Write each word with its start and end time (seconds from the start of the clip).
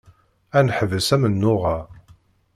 Ad 0.57 0.63
neḥbes 0.65 1.07
amennuɣ-a. 1.15 1.77